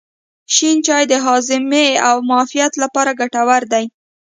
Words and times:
شنه 0.53 0.81
چای 0.87 1.03
د 1.11 1.13
هاضمې 1.25 1.87
او 2.07 2.15
معافیت 2.29 2.73
لپاره 2.83 3.11
ګټور 3.21 3.61
دی. 3.73 3.85